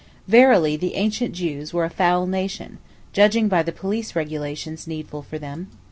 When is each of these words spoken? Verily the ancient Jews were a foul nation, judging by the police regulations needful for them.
Verily 0.27 0.75
the 0.77 0.95
ancient 0.95 1.31
Jews 1.35 1.75
were 1.75 1.85
a 1.85 1.89
foul 1.91 2.25
nation, 2.25 2.79
judging 3.13 3.47
by 3.47 3.61
the 3.61 3.71
police 3.71 4.15
regulations 4.15 4.87
needful 4.87 5.21
for 5.21 5.37
them. 5.37 5.67